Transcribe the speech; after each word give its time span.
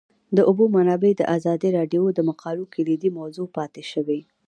د 0.35 0.37
اوبو 0.49 0.63
منابع 0.75 1.11
د 1.17 1.21
ازادي 1.35 1.69
راډیو 1.77 2.03
د 2.13 2.19
مقالو 2.29 2.63
کلیدي 2.73 3.09
موضوع 3.19 3.47
پاتې 3.57 3.83
شوی. 3.91 4.19